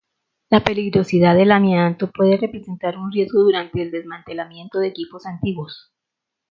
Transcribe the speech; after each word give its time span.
La 0.49 0.63
peligrosidad 0.63 1.35
del 1.35 1.51
amianto 1.51 2.09
puede 2.11 2.35
representar 2.35 2.97
un 2.97 3.11
riesgo 3.11 3.43
durante 3.43 3.83
el 3.83 3.91
desmantelamiento 3.91 4.79
de 4.79 4.87
equipos 4.87 5.27
antiguos. 5.27 5.93